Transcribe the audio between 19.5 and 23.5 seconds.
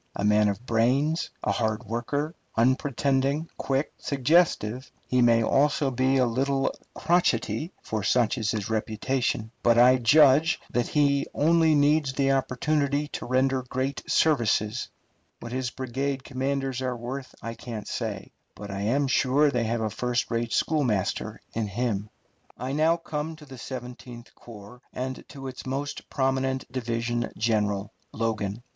they have a first rate schoolmaster in him. I now come to